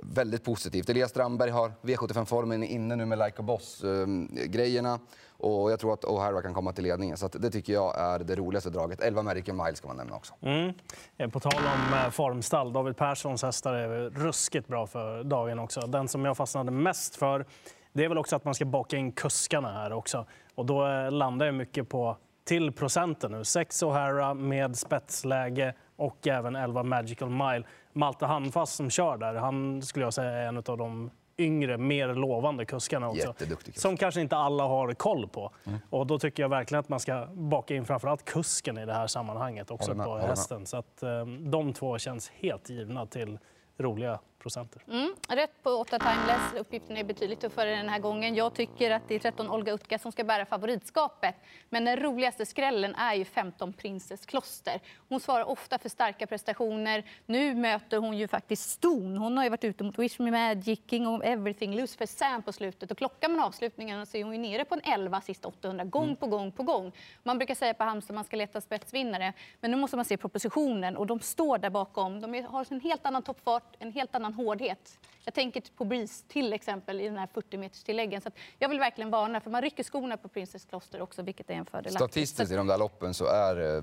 väldigt 0.02 0.44
positivt. 0.44 0.88
Elias 0.88 1.10
Strandberg 1.10 1.50
har 1.50 1.72
V75-formen 1.82 2.64
inne 2.64 2.96
nu 2.96 3.06
med 3.06 3.18
Like 3.18 3.34
a 3.38 3.42
Boss-grejerna. 3.42 4.88
Ehm, 4.88 5.00
um, 5.00 5.06
och 5.42 5.72
jag 5.72 5.80
tror 5.80 5.92
att 5.92 6.04
O'Hara 6.04 6.42
kan 6.42 6.54
komma 6.54 6.72
till 6.72 6.84
ledningen. 6.84 7.16
Så 7.16 7.28
det 7.28 7.50
tycker 7.50 7.72
jag 7.72 7.98
är 7.98 8.18
det 8.18 8.36
roligaste 8.36 8.70
draget. 8.70 9.00
11 9.00 9.20
American 9.20 9.56
Miles 9.56 9.78
ska 9.78 9.88
man 9.88 9.96
nämna 9.96 10.16
också. 10.16 10.34
Mm. 10.40 10.72
Eh, 11.16 11.30
på 11.30 11.40
tal 11.40 11.52
om 11.54 12.12
formstall, 12.12 12.72
David 12.72 12.96
Perssons 12.96 13.42
hästar 13.42 13.74
är 13.74 14.10
ruskigt 14.10 14.68
bra 14.68 14.86
för 14.86 15.24
dagen 15.24 15.58
också. 15.58 15.80
Den 15.80 16.08
som 16.08 16.24
jag 16.24 16.36
fastnade 16.36 16.70
mest 16.70 17.16
för 17.16 17.46
det 17.92 18.04
är 18.04 18.08
väl 18.08 18.18
också 18.18 18.36
att 18.36 18.44
man 18.44 18.54
ska 18.54 18.64
baka 18.64 18.96
in 18.96 19.12
kuskarna 19.12 19.72
här 19.72 19.92
också. 19.92 20.26
Och 20.54 20.66
då 20.66 20.86
eh, 20.86 21.10
landar 21.10 21.46
jag 21.46 21.54
mycket 21.54 21.88
på 21.88 22.16
till 22.44 22.72
procenten 22.72 23.32
nu. 23.32 23.44
6 23.44 23.82
O'Hara 23.82 24.34
med 24.34 24.76
spetsläge 24.76 25.74
och 25.96 26.26
även 26.26 26.56
11 26.56 26.82
Magical 26.82 27.30
Mile. 27.30 27.62
Malte 27.92 28.26
Handfast 28.26 28.74
som 28.74 28.90
kör 28.90 29.16
där, 29.16 29.34
han 29.34 29.82
skulle 29.82 30.04
jag 30.04 30.14
säga 30.14 30.30
är 30.30 30.46
en 30.46 30.56
av 30.56 30.78
de 30.78 31.10
yngre, 31.38 31.78
mer 31.78 32.14
lovande 32.14 32.64
kuskarna 32.64 33.08
också. 33.08 33.34
Som 33.74 33.96
kanske 33.96 34.20
inte 34.20 34.36
alla 34.36 34.64
har 34.64 34.94
koll 34.94 35.28
på. 35.28 35.52
Mm. 35.64 35.78
Och 35.90 36.06
då 36.06 36.18
tycker 36.18 36.42
jag 36.42 36.48
verkligen 36.48 36.80
att 36.80 36.88
man 36.88 37.00
ska 37.00 37.26
baka 37.26 37.74
in 37.74 37.84
framförallt 37.84 38.24
kusken 38.24 38.78
i 38.78 38.86
det 38.86 38.92
här 38.92 39.06
sammanhanget 39.06 39.70
också 39.70 39.94
på 39.94 40.18
hästen. 40.18 40.66
Så 40.66 40.76
att 40.76 41.02
um, 41.02 41.50
de 41.50 41.72
två 41.72 41.98
känns 41.98 42.30
helt 42.30 42.70
givna 42.70 43.06
till 43.06 43.38
roliga 43.78 44.18
procenter. 44.42 44.82
Mm, 44.88 45.14
rätt 45.28 45.62
på 45.62 45.70
8 45.70 45.98
timeless. 45.98 46.54
Uppgiften 46.56 46.96
är 46.96 47.04
betydligt 47.04 47.40
tuffare 47.40 47.76
den 47.76 47.88
här 47.88 47.98
gången. 47.98 48.34
Jag 48.34 48.54
tycker 48.54 48.90
att 48.90 49.08
det 49.08 49.14
är 49.14 49.18
13 49.18 49.50
Olga 49.50 49.72
Utka 49.72 49.98
som 49.98 50.12
ska 50.12 50.24
bära 50.24 50.46
favoritskapet. 50.46 51.34
Men 51.70 51.84
den 51.84 51.96
roligaste 51.96 52.46
skrällen 52.46 52.94
är 52.94 53.14
ju 53.14 53.24
15 53.24 53.72
Princess 53.72 54.26
Kloster. 54.26 54.80
Hon 55.08 55.20
svarar 55.20 55.44
ofta 55.44 55.78
för 55.78 55.88
starka 55.88 56.26
prestationer. 56.26 57.04
Nu 57.26 57.54
möter 57.54 57.96
hon 57.98 58.18
ju 58.18 58.28
faktiskt 58.28 58.70
Ston. 58.70 59.16
Hon 59.16 59.36
har 59.36 59.44
ju 59.44 59.50
varit 59.50 59.64
ute 59.64 59.84
mot 59.84 59.98
Wish 59.98 60.18
Me 60.18 60.30
Magic, 60.30 60.80
King 60.90 61.08
of 61.08 61.22
Everything, 61.24 61.76
Lucifer 61.76 62.06
Sam 62.06 62.42
på 62.42 62.52
slutet. 62.52 62.90
Och 62.90 62.98
klockar 62.98 63.28
man 63.28 63.40
avslutningen 63.40 64.06
så 64.06 64.16
är 64.16 64.24
hon 64.24 64.32
ju 64.32 64.38
nere 64.38 64.64
på 64.64 64.74
en 64.74 64.80
11 64.84 65.20
sista 65.20 65.48
800 65.48 65.84
gång 65.84 66.04
mm. 66.04 66.16
på 66.16 66.26
gång 66.26 66.52
på 66.52 66.62
gång. 66.62 66.92
Man 67.22 67.38
brukar 67.38 67.54
säga 67.54 67.74
på 67.74 67.84
Halmstad 67.84 68.14
att 68.14 68.14
man 68.14 68.24
ska 68.24 68.36
leta 68.36 68.60
spetsvinnare. 68.60 69.32
Men 69.60 69.70
nu 69.70 69.76
måste 69.76 69.96
man 69.96 70.04
se 70.04 70.16
propositionen 70.16 70.96
och 70.96 71.06
de 71.06 71.20
står 71.20 71.58
där 71.58 71.70
bakom. 71.70 72.20
De 72.20 72.44
har 72.44 72.66
en 72.70 72.80
helt 72.80 73.06
annan 73.06 73.22
toppfart, 73.22 73.76
en 73.78 73.92
helt 73.92 74.14
annan 74.14 74.31
hårdhet. 74.32 74.98
Jag 75.24 75.34
tänker 75.34 75.62
på 75.76 75.84
Breeze 75.84 76.24
till 76.28 76.52
exempel 76.52 77.00
i 77.00 77.04
den 77.04 77.18
här 77.18 77.28
40 77.34 77.58
meters 77.58 77.82
tilläggen. 77.82 78.20
Så 78.20 78.30
jag 78.58 78.68
vill 78.68 78.78
verkligen 78.78 79.10
varna 79.10 79.40
för 79.40 79.50
man 79.50 79.62
rycker 79.62 79.84
skorna 79.84 80.16
på 80.16 80.28
Princess 80.28 80.64
Kloster 80.64 81.02
också 81.02 81.22
vilket 81.22 81.50
är 81.50 81.54
en 81.54 81.66
fördel. 81.66 81.92
Statistiskt 81.92 82.52
i 82.52 82.56
de 82.56 82.66
där 82.66 82.78
loppen 82.78 83.14
så 83.14 83.26
är 83.26 83.76
eh, 83.76 83.82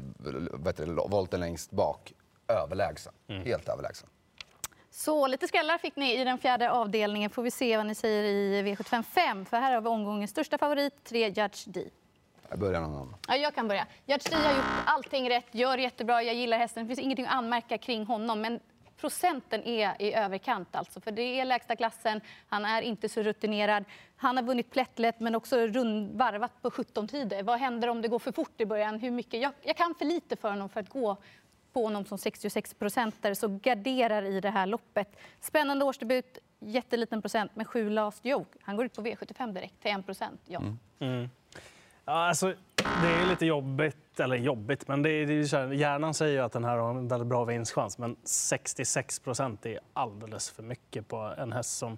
volten 1.10 1.40
längst 1.40 1.72
bak 1.72 2.14
överlägsen. 2.48 3.14
Mm. 3.28 3.44
Helt 3.44 3.70
överlägsen. 3.70 4.10
Så 4.92 5.28
lite 5.28 5.48
skrällar 5.48 5.78
fick 5.78 5.96
ni 5.96 6.22
i 6.22 6.24
den 6.24 6.38
fjärde 6.38 6.72
avdelningen. 6.72 7.30
Får 7.30 7.44
vi 7.44 7.52
se 7.52 7.78
vad 7.78 7.86
ni 7.86 7.96
säger 7.96 8.24
i 8.24 8.64
V755. 8.64 9.46
För 9.46 9.58
här 9.58 9.74
har 9.74 9.82
vi 9.82 9.88
omgångens 9.88 10.32
största 10.32 10.58
favorit, 10.58 11.04
3 11.04 11.28
Judge 11.28 11.68
D. 11.68 11.84
Jag 12.50 12.60
börjar 12.60 12.82
någon 12.82 12.94
annan. 12.94 13.16
Ja, 13.28 13.36
jag 13.36 13.56
kan 13.56 13.68
börja. 13.68 13.88
Judge 14.06 14.30
D 14.30 14.36
har 14.36 14.56
gjort 14.56 14.66
allting 14.86 15.30
rätt, 15.30 15.46
gör 15.52 15.78
jättebra, 15.78 16.24
jag 16.24 16.36
gillar 16.36 16.58
hästen. 16.58 16.84
Det 16.84 16.88
finns 16.88 17.00
ingenting 17.00 17.26
att 17.26 17.34
anmärka 17.34 17.78
kring 17.78 18.06
honom. 18.06 18.42
Men 18.42 18.60
procenten 19.00 19.64
är 19.64 20.02
i 20.02 20.14
överkant. 20.14 20.76
Alltså, 20.76 21.02
för 21.02 21.12
det 21.12 21.40
är 21.40 21.46
lägsta 21.46 21.76
klassen, 21.76 22.22
han 22.48 22.66
är 22.66 22.82
inte 22.82 23.10
så 23.10 23.22
rutinerad. 23.22 23.86
Han 24.16 24.38
har 24.38 24.44
vunnit 24.44 24.72
plättlätt 24.72 25.20
men 25.20 25.36
också 25.36 25.58
rund, 25.58 26.18
varvat 26.18 26.62
på 26.62 26.72
17 26.72 27.08
tider. 27.08 27.44
Vad 27.44 27.60
händer 27.60 27.88
om 27.88 28.02
det 28.02 28.08
går 28.08 28.20
för 28.20 28.32
fort 28.32 28.62
i 28.62 28.66
början? 28.66 29.00
Hur 29.00 29.12
mycket? 29.12 29.42
Jag, 29.42 29.52
jag 29.62 29.78
kan 29.78 29.96
för 29.96 30.06
lite 30.06 30.36
för 30.36 30.50
honom 30.50 30.70
för 30.70 30.80
att 30.80 30.90
gå 30.90 31.18
på 31.74 31.84
honom 31.84 32.06
som 32.06 32.18
66 32.18 32.74
procentare 32.74 33.36
så 33.36 33.48
garderar 33.48 34.24
i 34.24 34.40
det 34.40 34.50
här 34.50 34.66
loppet. 34.66 35.20
Spännande 35.40 35.86
årsdebut, 35.86 36.38
jätteliten 36.60 37.22
procent 37.22 37.56
med 37.56 37.68
sju 37.68 37.90
last 37.90 38.26
joke. 38.26 38.58
Han 38.62 38.76
går 38.76 38.86
ut 38.86 38.96
på 38.96 39.02
V75 39.02 39.54
direkt 39.54 39.82
till 39.82 39.92
1 39.92 40.06
procent. 40.06 40.42
Ja. 40.46 40.60
Mm. 40.60 40.80
Mm. 41.00 41.30
Ja, 42.10 42.28
alltså, 42.28 42.54
det 42.76 43.08
är 43.08 43.30
lite 43.30 43.46
jobbigt, 43.46 44.20
eller 44.20 44.36
jobbigt, 44.36 44.88
men 44.88 45.02
det 45.02 45.10
är, 45.10 45.26
det 45.26 45.34
är 45.34 45.44
så 45.44 45.58
här, 45.58 45.68
hjärnan 45.68 46.14
säger 46.14 46.34
ju 46.34 46.40
att 46.40 46.52
den 46.52 46.64
här 46.64 46.78
har 46.78 46.90
en 46.90 47.08
väldigt 47.08 47.28
bra 47.28 47.46
vinstchans. 47.46 47.98
Men 47.98 48.16
66 48.24 49.20
procent 49.20 49.66
är 49.66 49.80
alldeles 49.94 50.50
för 50.50 50.64
mycket 50.64 51.08
på 51.08 51.34
en 51.38 51.52
häst 51.52 51.78
som 51.78 51.98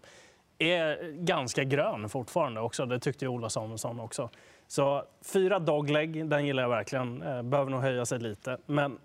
är 0.61 1.11
ganska 1.11 1.63
grön 1.63 2.09
fortfarande 2.09 2.61
också. 2.61 2.85
Det 2.85 2.99
tyckte 2.99 3.27
Ola 3.27 3.49
Samuelsson 3.49 3.99
också. 3.99 4.29
Så 4.67 5.03
fyra 5.33 5.59
dogleg, 5.59 6.29
den 6.29 6.45
gillar 6.45 6.63
jag 6.63 6.69
verkligen. 6.69 7.21
Eh, 7.21 7.41
behöver 7.41 7.71
nog 7.71 7.81
höja 7.81 8.05
sig 8.05 8.19
lite. 8.19 8.57
Men 8.65 8.99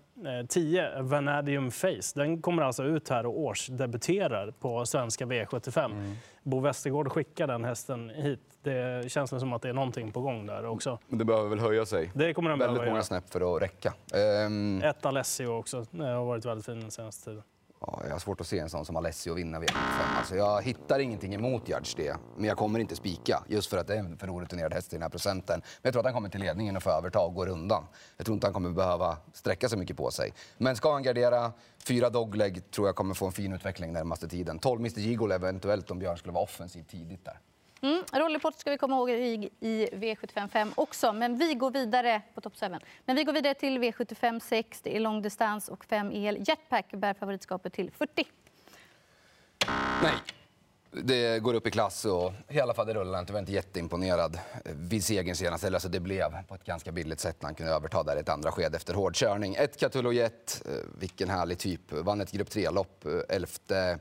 10, 0.47 1.01
Vanadium 1.01 1.71
Face. 1.71 2.13
Den 2.15 2.41
kommer 2.41 2.63
alltså 2.63 2.83
ut 2.83 3.09
här 3.09 3.25
och 3.25 3.39
årsdebuterar 3.39 4.51
på 4.51 4.85
svenska 4.85 5.25
V75. 5.25 5.85
Mm. 5.85 6.15
Bo 6.43 6.59
Westergård 6.59 7.11
skickar 7.11 7.47
den 7.47 7.63
hästen 7.63 8.09
hit. 8.09 8.39
Det 8.63 9.11
känns 9.11 9.29
som 9.29 9.53
att 9.53 9.61
det 9.61 9.69
är 9.69 9.73
någonting 9.73 10.11
på 10.11 10.21
gång 10.21 10.45
där 10.45 10.65
också. 10.65 10.99
Men 11.07 11.19
det 11.19 11.25
behöver 11.25 11.49
väl 11.49 11.59
höja 11.59 11.85
sig? 11.85 12.11
Det 12.13 12.33
kommer 12.33 12.49
den 12.49 12.59
Väldigt 12.59 12.85
många 12.85 13.03
snäpp 13.03 13.29
för 13.29 13.55
att 13.55 13.61
räcka. 13.61 13.93
Um... 14.45 14.81
Ett 14.81 15.05
Alessio 15.05 15.47
också. 15.47 15.85
Det 15.91 16.05
har 16.05 16.25
varit 16.25 16.45
väldigt 16.45 16.65
fin 16.65 16.79
den 16.79 16.91
senaste 16.91 17.25
tiden. 17.25 17.43
Ja, 17.79 18.01
jag 18.03 18.11
har 18.11 18.19
svårt 18.19 18.41
att 18.41 18.47
se 18.47 18.59
en 18.59 18.69
sån 18.69 18.85
som 18.85 18.95
Alessio 18.95 19.33
vinna 19.33 19.59
V75. 19.59 20.17
Alltså, 20.17 20.35
jag 20.35 20.61
hittar 20.61 20.99
ingenting 20.99 21.33
emot 21.33 21.69
Judge 21.69 21.93
det, 21.97 22.17
men 22.35 22.45
jag 22.45 22.57
kommer 22.57 22.79
inte 22.79 22.95
spika. 22.95 23.43
Just 23.47 23.69
för 23.69 23.77
att 23.77 23.87
det 23.87 23.95
är 23.95 23.99
en 23.99 24.17
för 24.17 24.29
orutinerad 24.29 24.73
häst 24.73 24.93
i 24.93 24.95
den 24.95 25.01
här 25.01 25.09
procenten. 25.09 25.59
Men 25.59 25.81
jag 25.81 25.93
tror 25.93 25.99
att 25.99 26.05
han 26.05 26.13
kommer 26.13 26.29
till 26.29 26.39
ledningen 26.39 26.77
och 26.77 26.83
får 26.83 26.91
överta 26.91 27.19
och 27.19 27.33
går 27.33 27.47
undan. 27.47 27.87
Jag 28.17 28.25
tror 28.25 28.33
inte 28.33 28.47
han 28.47 28.53
kommer 28.53 28.69
behöva 28.69 29.17
sträcka 29.33 29.69
så 29.69 29.77
mycket 29.77 29.97
på 29.97 30.11
sig. 30.11 30.33
Men 30.57 30.75
ska 30.75 30.93
han 30.93 31.03
gardera, 31.03 31.51
fyra 31.87 32.09
dogleg 32.09 32.71
tror 32.71 32.87
jag 32.87 32.95
kommer 32.95 33.13
få 33.13 33.25
en 33.25 33.31
fin 33.31 33.53
utveckling 33.53 33.93
närmaste 33.93 34.27
tiden. 34.27 34.59
12 34.59 34.79
Mr 34.79 34.99
Gigol 34.99 35.31
eventuellt 35.31 35.91
om 35.91 35.99
Björn 35.99 36.17
skulle 36.17 36.33
vara 36.33 36.43
offensiv 36.43 36.83
tidigt 36.83 37.25
där. 37.25 37.39
Mm, 37.81 38.03
Rollyport 38.13 38.59
ska 38.59 38.71
vi 38.71 38.77
komma 38.77 38.95
ihåg 38.95 39.09
i, 39.09 39.49
i 39.59 39.87
V755 39.91 40.71
också, 40.75 41.13
men 41.13 41.37
vi 41.37 41.53
går 41.53 41.71
vidare 41.71 42.21
på 42.33 42.41
Top 42.41 42.59
7. 42.59 42.65
Men 43.05 43.15
vi 43.15 43.23
går 43.23 43.33
vidare 43.33 43.53
till 43.53 43.79
V75 43.79 44.39
6, 44.39 44.81
det 44.81 44.95
är 44.95 44.99
långdistans 44.99 45.69
och 45.69 45.85
5 45.85 46.11
el. 46.11 46.43
Jetpack 46.47 46.91
bär 46.91 47.13
favoritskapet 47.13 47.73
till 47.73 47.91
40. 47.91 48.25
Nej. 50.03 50.13
Det 50.91 51.39
går 51.39 51.53
upp 51.53 51.67
i 51.67 51.71
klass 51.71 52.05
och 52.05 52.33
i 52.49 52.59
alla 52.59 52.73
fall 52.73 52.87
det 52.87 52.93
rullar 52.93 53.19
inte. 53.19 53.31
Jag 53.31 53.33
var 53.33 53.39
inte 53.39 53.51
jätteimponerad 53.51 54.39
vid 54.63 55.03
segern 55.03 55.35
senast. 55.35 55.63
Eller 55.63 55.75
alltså 55.75 55.89
det 55.89 55.99
blev 55.99 56.43
på 56.47 56.55
ett 56.55 56.63
ganska 56.63 56.91
billigt 56.91 57.19
sätt 57.19 57.41
när 57.41 57.47
han 57.47 57.55
kunde 57.55 57.71
överta 57.71 58.03
där 58.03 58.17
ett 58.17 58.29
andra 58.29 58.51
sked 58.51 58.75
efter 58.75 58.93
hård 58.93 59.15
körning. 59.15 59.55
Ett 59.55 59.77
Catullo 59.77 60.11
Jet, 60.11 60.61
eh, 60.65 60.71
vilken 60.99 61.29
härlig 61.29 61.57
typ. 61.57 61.91
Vann 61.91 62.21
ett 62.21 62.31
grupp 62.31 62.49
3-lopp 62.49 63.05
eh, 63.05 63.35
Elfte. 63.35 63.99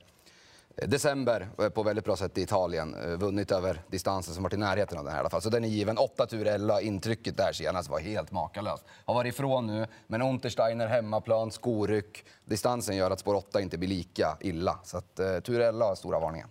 Eh, 0.76 0.88
december 0.88 1.48
eh, 1.58 1.68
på 1.68 1.82
väldigt 1.82 2.04
bra 2.04 2.16
sätt 2.16 2.38
i 2.38 2.42
Italien. 2.42 2.94
Eh, 2.94 3.18
vunnit 3.18 3.52
över 3.52 3.82
distansen 3.90 4.34
som 4.34 4.42
varit 4.42 4.54
i 4.54 4.56
närheten 4.56 4.98
av 4.98 5.04
den 5.04 5.12
här 5.12 5.18
i 5.18 5.20
alla 5.20 5.30
fall. 5.30 5.42
Så 5.42 5.50
den 5.50 5.64
är 5.64 5.68
given. 5.68 5.98
Åtta 5.98 6.26
tur 6.26 6.46
11. 6.46 6.80
Intrycket 6.80 7.36
där 7.36 7.52
senast 7.52 7.90
var 7.90 8.00
helt 8.00 8.32
makalöst. 8.32 8.84
Har 9.04 9.14
varit 9.14 9.34
ifrån 9.34 9.66
nu, 9.66 9.86
men 10.06 10.22
Untersteiner 10.22 10.86
hemmaplan, 10.86 11.50
skoryck. 11.50 12.24
Distansen 12.44 12.96
gör 12.96 13.10
att 13.10 13.20
spår 13.20 13.34
8 13.34 13.60
inte 13.60 13.78
blir 13.78 13.88
lika 13.88 14.36
illa. 14.40 14.78
Så 14.84 14.98
att, 14.98 15.18
eh, 15.18 15.38
tur 15.38 15.60
11 15.60 15.84
har 15.84 15.94
stora 15.94 16.20
varningen. 16.20 16.48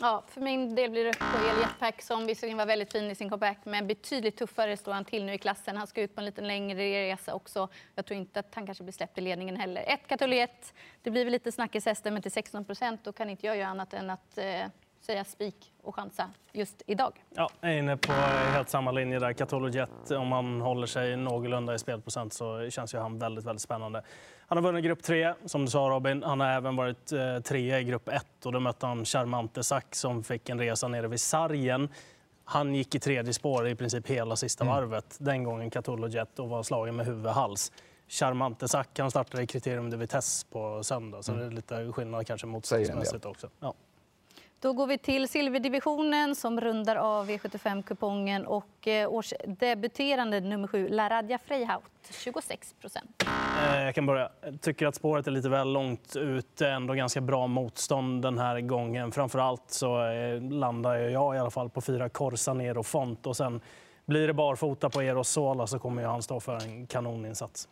Ja, 0.00 0.24
för 0.28 0.40
min 0.40 0.74
del 0.74 0.90
blir 0.90 1.04
det 1.04 1.18
på 1.18 1.60
Jetpack 1.60 2.02
som 2.02 2.26
visserligen 2.26 2.58
var 2.58 2.66
väldigt 2.66 2.92
fin 2.92 3.10
i 3.10 3.14
sin 3.14 3.30
comeback 3.30 3.58
men 3.64 3.86
betydligt 3.86 4.36
tuffare 4.36 4.76
står 4.76 4.92
han 4.92 5.04
till 5.04 5.24
nu 5.24 5.34
i 5.34 5.38
klassen. 5.38 5.76
Han 5.76 5.86
ska 5.86 6.02
ut 6.02 6.14
på 6.14 6.20
en 6.20 6.24
lite 6.24 6.40
längre 6.40 6.78
resa 6.78 7.34
också. 7.34 7.68
Jag 7.94 8.06
tror 8.06 8.18
inte 8.18 8.40
att 8.40 8.54
han 8.54 8.66
kanske 8.66 8.84
blir 8.84 8.92
släppt 8.92 9.18
i 9.18 9.20
ledningen 9.20 9.56
heller. 9.56 9.84
Ett 9.86 10.06
Katoliet, 10.06 10.74
det 11.02 11.10
blir 11.10 11.24
väl 11.24 11.32
lite 11.32 11.52
snackishästen 11.52 12.12
men 12.12 12.22
till 12.22 12.32
16 12.32 12.64
procent 12.64 13.04
då 13.04 13.12
kan 13.12 13.30
inte 13.30 13.46
jag 13.46 13.56
göra 13.56 13.68
annat 13.68 13.94
än 13.94 14.10
att 14.10 14.38
eh, 14.38 14.66
säga 15.00 15.24
spik 15.24 15.72
och 15.82 15.94
chansa 15.94 16.30
just 16.52 16.82
idag. 16.86 17.24
Ja, 17.34 17.50
jag 17.60 17.70
är 17.70 17.78
inne 17.78 17.96
på 17.96 18.12
helt 18.12 18.68
samma 18.68 18.92
linje 18.92 19.18
där. 19.18 19.32
Katolojet, 19.32 20.10
om 20.10 20.28
man 20.28 20.60
håller 20.60 20.86
sig 20.86 21.16
någorlunda 21.16 21.74
i 21.74 21.78
spelprocent 21.78 22.32
så 22.32 22.70
känns 22.70 22.94
ju 22.94 22.98
han 22.98 23.18
väldigt, 23.18 23.44
väldigt 23.44 23.62
spännande. 23.62 24.02
Han 24.46 24.58
har 24.58 24.62
vunnit 24.62 24.84
grupp 24.84 25.02
3, 25.02 25.34
som 25.44 25.64
du 25.64 25.70
sa 25.70 25.78
Robin. 25.78 26.22
Han 26.22 26.40
har 26.40 26.48
även 26.48 26.76
varit 26.76 27.12
eh, 27.12 27.38
trea 27.38 27.80
i 27.80 27.84
grupp 27.84 28.08
1 28.08 28.46
och 28.46 28.52
då 28.52 28.60
mötte 28.60 28.86
han 28.86 29.04
Charmante 29.04 29.64
Sack 29.64 29.94
som 29.94 30.24
fick 30.24 30.48
en 30.48 30.58
resa 30.58 30.88
nere 30.88 31.08
vid 31.08 31.20
sargen. 31.20 31.88
Han 32.44 32.74
gick 32.74 32.94
i 32.94 33.00
tredje 33.00 33.32
spår 33.32 33.68
i 33.68 33.74
princip 33.74 34.06
hela 34.06 34.36
sista 34.36 34.64
mm. 34.64 34.74
varvet, 34.74 35.16
den 35.20 35.44
gången 35.44 35.70
Jet 36.10 36.38
och 36.38 36.48
var 36.48 36.62
slagen 36.62 36.96
med 36.96 37.06
huvud 37.06 37.26
och 37.26 37.32
hals. 37.32 37.72
Charmante 38.08 38.68
Sack, 38.68 38.98
han 38.98 39.10
startade 39.10 39.42
i 39.42 39.46
Kriterium 39.46 39.90
de 39.90 39.96
Vitesse 39.96 40.46
på 40.46 40.82
söndag, 40.84 41.22
så 41.22 41.32
mm. 41.32 41.44
det 41.44 41.52
är 41.52 41.56
lite 41.56 41.92
skillnad 41.92 42.26
kanske 42.26 42.46
motståndsmässigt 42.46 43.24
också. 43.24 43.48
Ja. 43.60 43.74
Då 44.60 44.72
går 44.72 44.86
vi 44.86 44.98
till 44.98 45.28
silverdivisionen 45.28 46.34
som 46.34 46.60
rundar 46.60 46.96
av 46.96 47.30
V75-kupongen 47.30 48.44
och 48.44 48.88
eh, 48.88 49.12
årsdebuterande 49.12 50.40
nummer 50.40 50.68
sju, 50.68 50.88
Laradja 50.88 51.38
Freihaut, 51.38 51.82
26 52.10 52.74
procent. 52.80 53.22
Eh, 53.62 53.82
jag 53.84 53.94
kan 53.94 54.06
börja. 54.06 54.30
Jag 54.40 54.60
tycker 54.60 54.86
att 54.86 54.94
spåret 54.94 55.26
är 55.26 55.30
lite 55.30 55.48
väl 55.48 55.72
långt 55.72 56.16
ut. 56.16 56.60
Ändå 56.60 56.94
ganska 56.94 57.20
bra 57.20 57.46
motstånd 57.46 58.22
den 58.22 58.38
här 58.38 58.60
gången. 58.60 59.12
Framför 59.12 59.38
allt 59.38 59.70
så 59.70 60.10
eh, 60.10 60.42
landar 60.42 60.96
jag 60.96 61.36
i 61.36 61.38
alla 61.38 61.50
fall 61.50 61.70
på 61.70 61.80
fyra 61.80 62.08
Corsa 62.08 62.54
Nero 62.54 62.82
Font 62.82 63.26
och 63.26 63.36
sen 63.36 63.60
blir 64.06 64.26
det 64.26 64.34
barfota 64.34 64.90
på 64.90 65.02
Eros 65.02 65.28
Sola 65.28 65.66
så 65.66 65.78
kommer 65.78 66.04
han 66.04 66.22
stå 66.22 66.40
för 66.40 66.54
en 66.54 66.86
kanoninsats. 66.86 67.68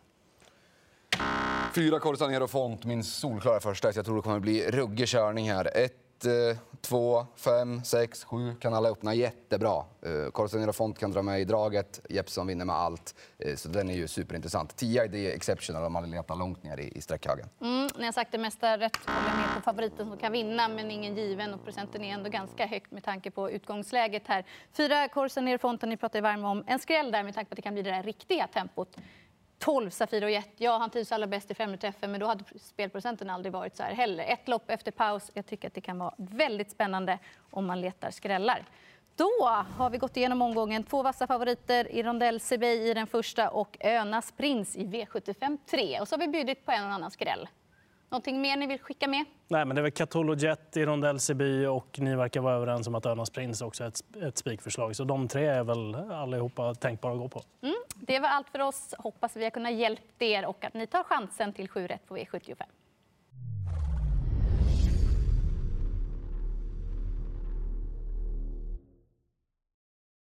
Fyra 1.75 1.99
Corsa 1.99 2.27
Nero 2.27 2.47
Font, 2.47 2.85
min 2.85 3.03
solklara 3.03 3.59
första. 3.59 3.91
Jag 3.95 4.05
tror 4.05 4.15
det 4.15 4.21
kommer 4.21 4.39
bli 4.39 4.71
ruggig 4.71 5.07
körning 5.07 5.51
här. 5.51 5.77
Ett 5.77 6.06
1, 6.25 6.59
2, 6.81 7.25
5, 7.35 7.83
6, 7.83 8.23
7 8.23 8.55
kan 8.59 8.73
alla 8.73 8.89
öppna 8.89 9.13
jättebra. 9.13 9.83
Eh, 10.01 10.11
uh, 10.11 10.29
Corsenero 10.29 10.73
Font 10.73 10.99
kan 10.99 11.11
dra 11.11 11.21
med 11.21 11.41
i 11.41 11.43
draget, 11.43 12.01
Jeppson 12.09 12.47
vinner 12.47 12.65
med 12.65 12.75
allt. 12.75 13.15
Uh, 13.45 13.55
så 13.55 13.69
den 13.69 13.89
är 13.89 13.93
ju 13.93 14.07
superintressant. 14.07 14.75
10 14.75 15.03
är 15.03 15.35
exceptional 15.35 15.83
om 15.83 15.93
man 15.93 16.11
letar 16.11 16.35
långt 16.35 16.63
ner 16.63 16.79
i, 16.79 16.91
i 16.97 17.01
sträckhögen. 17.01 17.49
Mm, 17.61 17.89
ni 17.97 18.05
har 18.05 18.11
sagt 18.11 18.31
det 18.31 18.37
mesta 18.37 18.77
rätt. 18.77 18.97
Håller 19.05 19.37
med 19.37 19.55
på 19.55 19.61
favoriten 19.61 20.09
som 20.09 20.17
kan 20.17 20.31
vinna, 20.31 20.67
men 20.67 20.91
ingen 20.91 21.15
given. 21.15 21.53
Och 21.53 21.63
procenten 21.63 22.03
är 22.03 22.13
ändå 22.13 22.29
ganska 22.29 22.65
högt 22.65 22.91
med 22.91 23.03
tanke 23.03 23.31
på 23.31 23.51
utgångsläget 23.51 24.27
här. 24.27 24.45
Fyra 24.73 25.07
Corsenero 25.07 25.57
Fonten, 25.57 25.89
ni 25.89 25.97
pratar 25.97 26.19
ju 26.19 26.23
varmt 26.23 26.45
om. 26.45 26.63
En 26.67 26.79
skräll 26.79 27.11
där 27.11 27.23
med 27.23 27.35
tanke 27.35 27.49
på 27.49 27.53
att 27.53 27.55
det 27.55 27.61
kan 27.61 27.73
bli 27.73 27.83
det 27.83 27.91
där 27.91 28.03
riktiga 28.03 28.47
tempot. 28.47 28.97
12 29.59 29.89
Safir 29.89 30.23
och 30.23 30.31
Jet. 30.31 30.49
Ja, 30.57 30.77
han 30.77 30.89
trivs 30.89 31.11
allra 31.11 31.27
bäst 31.27 31.51
i 31.51 31.53
500 31.53 31.91
men 31.99 32.19
då 32.19 32.25
hade 32.25 32.43
spelprocenten 32.59 33.29
aldrig 33.29 33.53
varit 33.53 33.75
så 33.75 33.83
här 33.83 33.93
heller. 33.93 34.23
Ett 34.23 34.47
lopp 34.47 34.69
efter 34.69 34.91
paus. 34.91 35.31
Jag 35.33 35.45
tycker 35.45 35.67
att 35.67 35.73
det 35.73 35.81
kan 35.81 35.99
vara 35.99 36.13
väldigt 36.17 36.71
spännande 36.71 37.19
om 37.51 37.65
man 37.65 37.81
letar 37.81 38.11
skrällar. 38.11 38.65
Då 39.15 39.31
har 39.77 39.89
vi 39.89 39.97
gått 39.97 40.17
igenom 40.17 40.41
omgången. 40.41 40.83
Två 40.83 41.03
vassa 41.03 41.27
favoriter 41.27 41.91
i 41.91 42.03
Rondell 42.03 42.39
CBI 42.39 42.89
i 42.89 42.93
den 42.93 43.07
första 43.07 43.49
och 43.49 43.77
Önas 43.79 44.31
Prins 44.31 44.75
i 44.75 44.85
V75 44.85 45.57
3. 45.65 45.99
Och 45.99 46.07
så 46.07 46.15
har 46.15 46.19
vi 46.19 46.27
bjudit 46.27 46.65
på 46.65 46.71
en 46.71 46.85
och 46.85 46.91
annan 46.91 47.11
skräll. 47.11 47.49
Någonting 48.09 48.41
mer 48.41 48.57
ni 48.57 48.67
vill 48.67 48.79
skicka 48.79 49.07
med? 49.07 49.25
Nej, 49.47 49.65
men 49.65 49.75
det 49.75 49.79
är 49.79 49.83
väl 49.83 49.91
Catolo 49.91 50.35
Jet 50.35 50.77
i 50.77 50.85
Rondell 50.85 51.19
Siby 51.19 51.65
och 51.65 51.99
ni 51.99 52.15
verkar 52.15 52.41
vara 52.41 52.55
överens 52.55 52.87
om 52.87 52.95
att 52.95 53.05
Önas 53.05 53.29
Prins 53.29 53.61
också 53.61 53.83
är 53.83 53.87
ett, 53.87 54.01
ett 54.23 54.37
spikförslag. 54.37 54.95
Så 54.95 55.03
de 55.03 55.27
tre 55.27 55.45
är 55.45 55.63
väl 55.63 55.95
allihopa 55.95 56.75
tänkbara 56.75 57.13
att 57.13 57.19
gå 57.19 57.29
på. 57.29 57.41
Mm, 57.61 57.75
det 57.95 58.19
var 58.19 58.29
allt 58.29 58.49
för 58.49 58.59
oss. 58.59 58.93
Hoppas 58.97 59.35
vi 59.35 59.43
har 59.43 59.51
kunnat 59.51 59.73
hjälpa 59.73 60.25
er 60.25 60.45
och 60.45 60.65
att 60.65 60.73
ni 60.73 60.87
tar 60.87 61.03
chansen 61.03 61.53
till 61.53 61.69
7 61.69 61.87
rätt 61.87 62.07
på 62.07 62.17
V75. 62.17 62.63